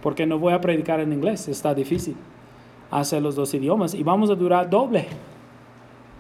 [0.02, 2.16] porque no voy a predicar en inglés, está difícil
[2.90, 5.06] hacer los dos idiomas y vamos a durar doble.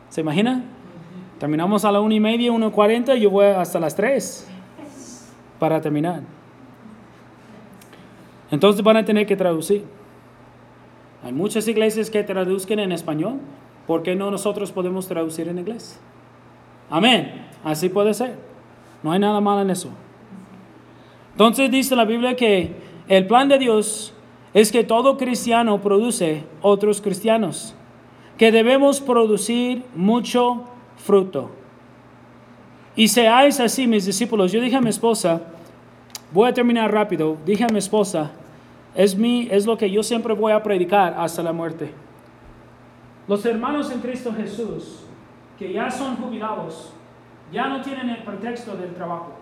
[0.08, 0.64] ¿Se imagina?
[1.38, 4.48] Terminamos a la una y media, una cuarenta, yo voy hasta las tres
[5.58, 6.22] para terminar.
[8.50, 9.84] Entonces van a tener que traducir.
[11.24, 13.40] Hay muchas iglesias que traduzcan en español.
[13.86, 15.98] ¿Por qué no nosotros podemos traducir en inglés?
[16.90, 17.46] Amén.
[17.64, 18.36] Así puede ser.
[19.02, 19.90] No hay nada malo en eso.
[21.32, 22.74] Entonces dice la Biblia que
[23.12, 24.14] el plan de Dios
[24.54, 27.74] es que todo cristiano produce otros cristianos,
[28.38, 30.64] que debemos producir mucho
[30.96, 31.50] fruto.
[32.96, 34.50] Y seáis así, mis discípulos.
[34.50, 35.42] Yo dije a mi esposa,
[36.32, 38.30] voy a terminar rápido, dije a mi esposa,
[38.94, 41.92] es, mi, es lo que yo siempre voy a predicar hasta la muerte.
[43.28, 45.00] Los hermanos en Cristo Jesús,
[45.58, 46.94] que ya son jubilados,
[47.52, 49.41] ya no tienen el pretexto del trabajo.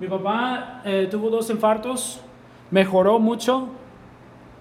[0.00, 2.20] Mi papá eh, tuvo dos infartos,
[2.72, 3.68] mejoró mucho.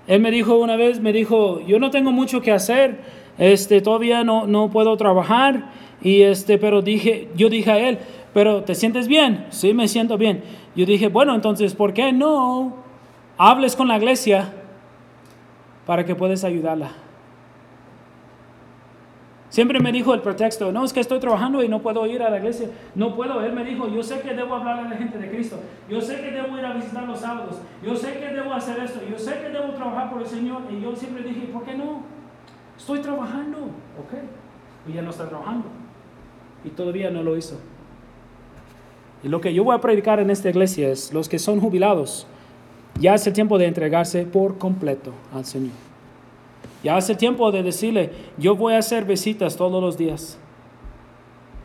[0.05, 2.99] Él me dijo una vez, me dijo, yo no tengo mucho que hacer,
[3.39, 5.71] este, todavía no, no puedo trabajar,
[6.03, 7.97] y este, pero dije, yo dije a él,
[8.33, 9.47] pero ¿te sientes bien?
[9.49, 10.43] Sí, me siento bien.
[10.75, 12.75] Yo dije, bueno, entonces, ¿por qué no
[13.37, 14.53] hables con la iglesia
[15.85, 16.91] para que puedas ayudarla?
[19.53, 22.29] Siempre me dijo el pretexto, no, es que estoy trabajando y no puedo ir a
[22.31, 22.69] la iglesia.
[22.95, 23.39] No puedo.
[23.39, 25.59] Él me dijo, yo sé que debo hablar a la gente de Cristo.
[25.87, 27.57] Yo sé que debo ir a visitar los sábados.
[27.85, 28.99] Yo sé que debo hacer esto.
[29.07, 30.63] Yo sé que debo trabajar por el Señor.
[30.71, 32.01] Y yo siempre dije, ¿por qué no?
[32.75, 33.59] Estoy trabajando.
[33.59, 34.89] Ok.
[34.89, 35.65] Y ya no está trabajando.
[36.65, 37.59] Y todavía no lo hizo.
[39.21, 42.25] Y lo que yo voy a predicar en esta iglesia es, los que son jubilados,
[42.99, 45.92] ya es el tiempo de entregarse por completo al Señor.
[46.83, 50.37] Ya hace tiempo de decirle, yo voy a hacer visitas todos los días.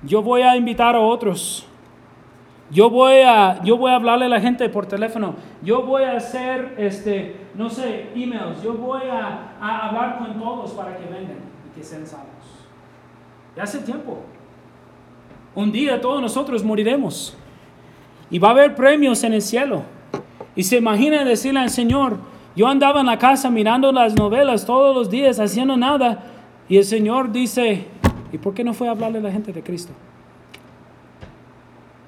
[0.02, 1.66] Yo voy a invitar a otros.
[2.70, 5.34] Yo voy a, yo voy a hablarle a la gente por teléfono.
[5.62, 8.62] Yo voy a hacer, este, no sé, emails.
[8.62, 12.28] Yo voy a, a hablar con todos para que vengan y que sean salvos.
[13.56, 14.20] Ya hace tiempo.
[15.54, 17.36] Un día todos nosotros moriremos.
[18.30, 19.82] Y va a haber premios en el cielo.
[20.54, 22.18] Y se imagina decirle al Señor,
[22.58, 26.24] yo andaba en la casa mirando las novelas todos los días, haciendo nada,
[26.68, 27.86] y el Señor dice,
[28.32, 29.92] ¿y por qué no fue a hablarle a la gente de Cristo?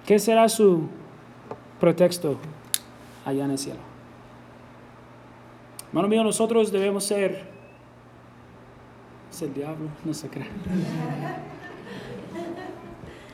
[0.05, 0.89] ¿Qué será su
[1.79, 2.37] pretexto
[3.25, 3.79] allá en el cielo?
[5.91, 7.45] Hermano mío, nosotros debemos ser...
[9.31, 10.49] Es el diablo, no se cree.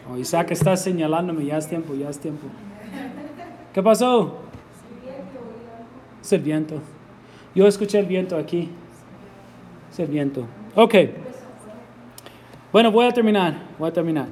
[0.08, 2.46] Oh, Isaac está señalándome, ya es tiempo, ya es tiempo.
[3.74, 4.36] ¿Qué pasó?
[6.22, 6.80] Es el viento.
[7.56, 8.68] Yo escuché el viento aquí.
[9.90, 10.46] Es el viento.
[10.74, 10.94] Ok.
[12.70, 13.56] Bueno, voy a terminar.
[13.78, 14.26] Voy a terminar.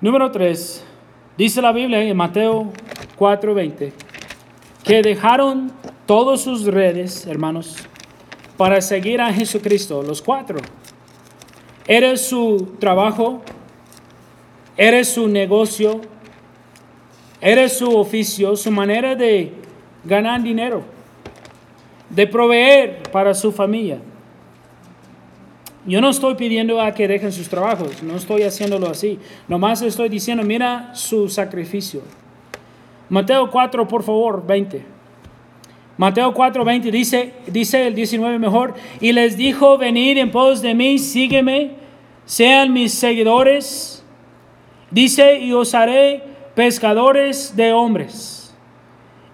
[0.00, 0.84] Número 3.
[1.36, 2.70] Dice la Biblia en Mateo
[3.18, 3.92] 4:20
[4.84, 5.72] que dejaron
[6.06, 7.78] todas sus redes, hermanos,
[8.56, 10.58] para seguir a Jesucristo, los cuatro.
[11.88, 13.42] Era su trabajo,
[14.76, 16.00] era su negocio,
[17.40, 19.52] era su oficio, su manera de
[20.04, 20.93] ganar dinero
[22.10, 23.98] de proveer para su familia.
[25.86, 29.18] Yo no estoy pidiendo a que dejen sus trabajos, no estoy haciéndolo así.
[29.48, 32.00] Nomás estoy diciendo, mira su sacrificio.
[33.10, 34.82] Mateo 4, por favor, 20.
[35.96, 40.74] Mateo 4, 20 dice, dice el 19 mejor, y les dijo, venid en pos de
[40.74, 41.72] mí, sígueme,
[42.24, 44.02] sean mis seguidores.
[44.90, 46.22] Dice, y os haré
[46.54, 48.33] pescadores de hombres.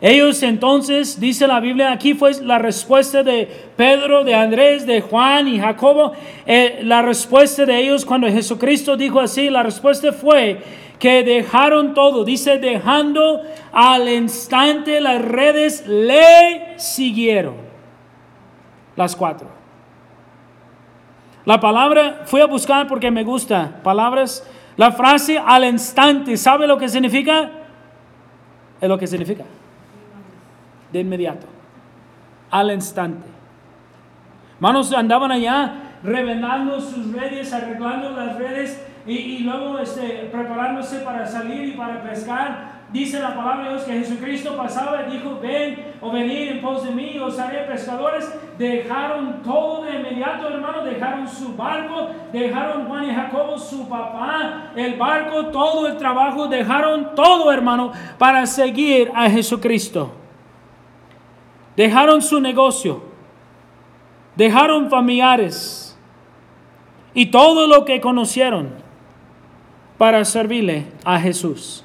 [0.00, 5.46] Ellos entonces, dice la Biblia, aquí fue la respuesta de Pedro, de Andrés, de Juan
[5.46, 6.12] y Jacobo.
[6.46, 10.62] Eh, la respuesta de ellos cuando Jesucristo dijo así, la respuesta fue
[10.98, 17.56] que dejaron todo, dice, dejando al instante las redes, le siguieron.
[18.96, 19.48] Las cuatro.
[21.44, 26.78] La palabra, fui a buscar porque me gusta, palabras, la frase al instante, ¿sabe lo
[26.78, 27.50] que significa?
[28.80, 29.44] Es lo que significa
[30.92, 31.46] de inmediato,
[32.50, 33.28] al instante.
[34.58, 41.68] Manos andaban allá revelando sus redes, arreglando las redes y, luego este, preparándose para salir
[41.68, 42.80] y para pescar.
[42.92, 46.84] Dice la palabra de Dios que Jesucristo pasaba y dijo, ven o venid en pos
[46.84, 48.28] de mí, os haré pescadores.
[48.58, 54.96] Dejaron todo de inmediato, hermano, dejaron su barco, dejaron Juan y Jacobo, su papá, el
[54.96, 60.19] barco, todo el trabajo, dejaron todo, hermano, para seguir a Jesucristo.
[61.80, 63.00] Dejaron su negocio,
[64.36, 65.98] dejaron familiares
[67.14, 68.68] y todo lo que conocieron
[69.96, 71.82] para servirle a Jesús.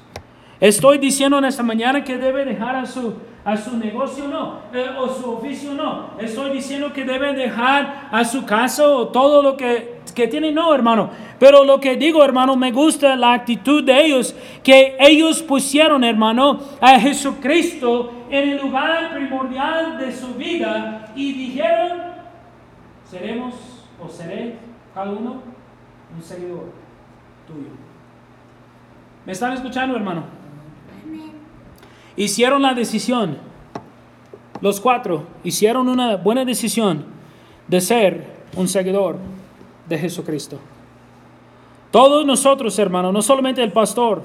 [0.60, 3.14] Estoy diciendo en esta mañana que debe dejar a su,
[3.46, 6.10] a su negocio, no, eh, o su oficio, no.
[6.18, 10.74] Estoy diciendo que debe dejar a su casa o todo lo que que tienen, no,
[10.74, 11.10] hermano.
[11.38, 14.34] Pero lo que digo, hermano, me gusta la actitud de ellos,
[14.64, 21.98] que ellos pusieron, hermano, a Jesucristo en el lugar primordial de su vida y dijeron,
[23.04, 23.54] seremos
[24.02, 24.56] o seré
[24.94, 25.42] cada uno
[26.14, 26.72] un seguidor
[27.46, 27.68] tuyo.
[29.26, 30.24] ¿Me están escuchando, hermano?
[32.16, 33.38] Hicieron la decisión,
[34.60, 37.04] los cuatro hicieron una buena decisión
[37.68, 38.24] de ser
[38.56, 39.18] un seguidor
[39.88, 40.58] de Jesucristo.
[41.90, 44.22] Todos nosotros, hermano, no solamente el pastor,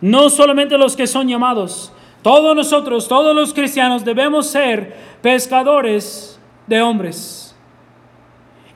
[0.00, 1.92] no solamente los que son llamados,
[2.22, 7.54] todos nosotros, todos los cristianos debemos ser pescadores de hombres.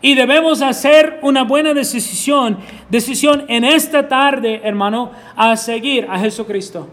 [0.03, 2.59] Y debemos hacer una buena decisión,
[2.91, 6.89] decisión en esta tarde, hermano, a seguir a Jesucristo.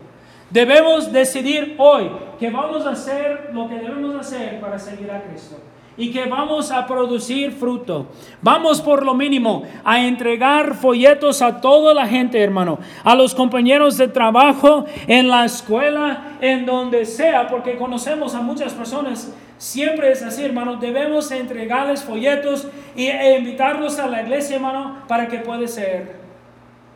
[0.53, 5.57] Debemos decidir hoy que vamos a hacer lo que debemos hacer para seguir a Cristo
[5.97, 8.05] y que vamos a producir fruto.
[8.39, 13.97] Vamos por lo mínimo a entregar folletos a toda la gente, hermano, a los compañeros
[13.97, 19.33] de trabajo, en la escuela, en donde sea, porque conocemos a muchas personas.
[19.57, 20.75] Siempre es así, hermano.
[20.75, 26.15] Debemos entregarles folletos e invitarlos a la iglesia, hermano, para que pueda ser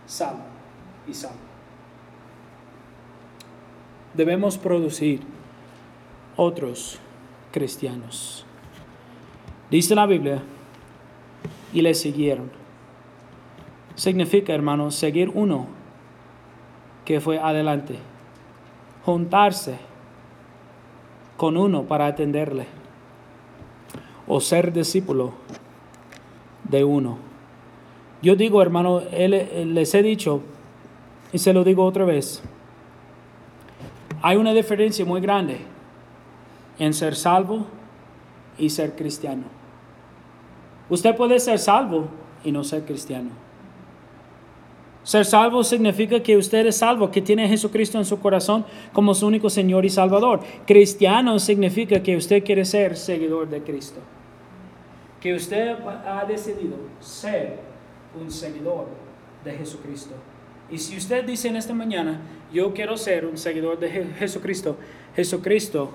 [0.05, 0.43] salvo
[1.07, 1.46] y salvo.
[4.17, 5.21] Debemos producir
[6.35, 6.99] otros
[7.51, 8.45] cristianos.
[9.69, 10.41] Dice la Biblia,
[11.71, 12.49] y le siguieron.
[13.93, 15.67] Significa, hermano, seguir uno
[17.05, 17.95] que fue adelante.
[19.05, 19.77] Juntarse
[21.37, 22.65] con uno para atenderle.
[24.25, 25.33] O ser discípulo
[26.63, 27.19] de uno.
[28.23, 30.41] Yo digo, hermano, les he dicho,
[31.31, 32.41] y se lo digo otra vez,
[34.27, 35.57] hay una diferencia muy grande
[36.79, 37.65] en ser salvo
[38.57, 39.43] y ser cristiano.
[40.89, 42.09] Usted puede ser salvo
[42.43, 43.29] y no ser cristiano.
[45.03, 49.13] Ser salvo significa que usted es salvo, que tiene a Jesucristo en su corazón como
[49.13, 50.41] su único Señor y Salvador.
[50.65, 54.01] Cristiano significa que usted quiere ser seguidor de Cristo.
[55.21, 57.61] Que usted ha decidido ser
[58.19, 58.87] un seguidor
[59.45, 60.15] de Jesucristo.
[60.69, 62.19] Y si usted dice en esta mañana,
[62.51, 64.77] yo quiero ser un seguidor de Jesucristo,
[65.15, 65.91] Jesucristo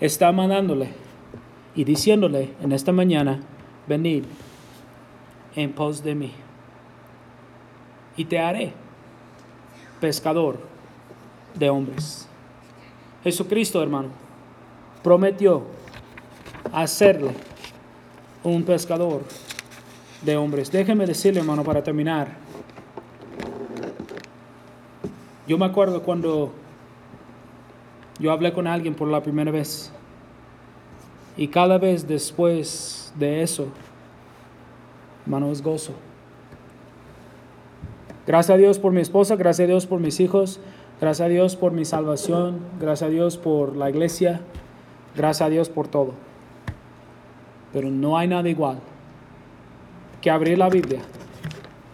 [0.00, 0.88] está mandándole
[1.74, 3.40] y diciéndole en esta mañana,
[3.86, 4.24] venid
[5.54, 6.32] en pos de mí
[8.16, 8.72] y te haré
[10.00, 10.58] pescador
[11.54, 12.26] de hombres.
[13.22, 14.08] Jesucristo, hermano,
[15.02, 15.64] prometió
[16.72, 17.32] hacerle
[18.42, 19.22] un pescador
[20.22, 20.70] de hombres.
[20.70, 22.45] Déjeme decirle, hermano, para terminar.
[25.46, 26.52] Yo me acuerdo cuando
[28.18, 29.92] yo hablé con alguien por la primera vez.
[31.36, 33.68] Y cada vez después de eso,
[35.24, 35.92] hermano, es gozo.
[38.26, 40.58] Gracias a Dios por mi esposa, gracias a Dios por mis hijos,
[41.00, 44.40] gracias a Dios por mi salvación, gracias a Dios por la iglesia,
[45.14, 46.14] gracias a Dios por todo.
[47.72, 48.80] Pero no hay nada igual
[50.20, 51.02] que abrir la Biblia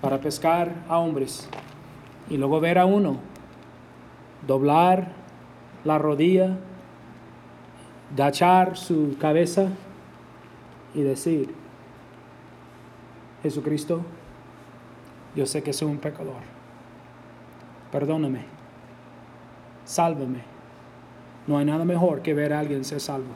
[0.00, 1.48] para pescar a hombres
[2.30, 3.31] y luego ver a uno
[4.46, 5.12] doblar
[5.84, 6.56] la rodilla,
[8.16, 9.68] gachar su cabeza
[10.94, 11.54] y decir,
[13.42, 14.02] Jesucristo,
[15.34, 16.42] yo sé que soy un pecador.
[17.90, 18.44] Perdóname.
[19.84, 20.42] Sálvame.
[21.46, 23.32] No hay nada mejor que ver a alguien ser salvo.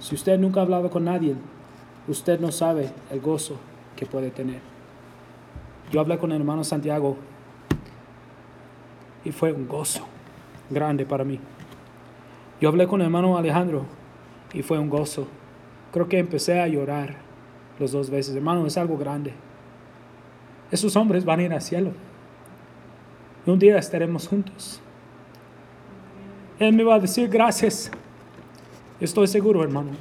[0.00, 1.36] Si usted nunca ha hablado con nadie,
[2.08, 3.56] usted no sabe el gozo
[3.96, 4.60] que puede tener.
[5.92, 7.16] Yo hablé con el hermano Santiago
[9.24, 10.06] y fue un gozo
[10.70, 11.40] grande para mí.
[12.60, 13.84] Yo hablé con el hermano Alejandro
[14.52, 15.26] y fue un gozo
[15.94, 17.14] Creo que empecé a llorar
[17.78, 18.34] los dos veces.
[18.34, 19.32] Hermano, es algo grande.
[20.72, 21.92] Esos hombres van a ir al cielo.
[23.46, 24.80] Y un día estaremos juntos.
[26.58, 27.92] Él me va a decir gracias.
[28.98, 29.92] Estoy seguro, hermano.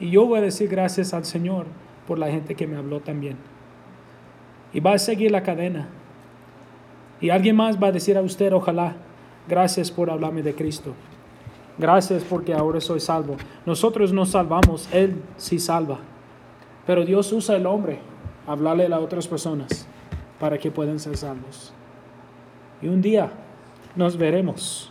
[0.00, 1.66] Y yo voy a decir gracias al Señor
[2.08, 3.36] por la gente que me habló también.
[4.72, 5.86] Y va a seguir la cadena.
[7.22, 8.96] Y alguien más va a decir a usted, ojalá,
[9.48, 10.92] gracias por hablarme de Cristo.
[11.78, 13.36] Gracias porque ahora soy salvo.
[13.64, 16.00] Nosotros no salvamos, Él sí salva.
[16.84, 18.00] Pero Dios usa el hombre
[18.46, 19.86] hablarle a otras personas
[20.40, 21.72] para que puedan ser salvos.
[22.82, 23.30] Y un día
[23.94, 24.90] nos veremos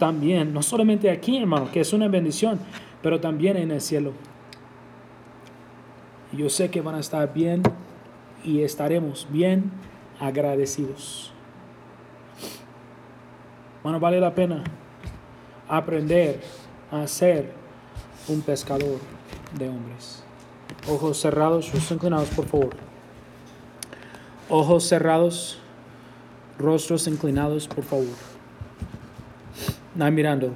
[0.00, 2.58] también, no solamente aquí, hermano, que es una bendición,
[3.02, 4.12] pero también en el cielo.
[6.32, 7.62] Yo sé que van a estar bien
[8.42, 9.70] y estaremos bien
[10.18, 11.31] agradecidos.
[13.82, 14.62] Bueno, vale la pena
[15.68, 16.40] aprender
[16.90, 17.50] a ser
[18.28, 18.98] un pescador
[19.58, 20.22] de hombres.
[20.88, 22.70] Ojos cerrados, rostros inclinados, por favor.
[24.48, 25.58] Ojos cerrados,
[26.58, 28.06] rostros inclinados, por favor.
[29.96, 30.52] Nadie mirando.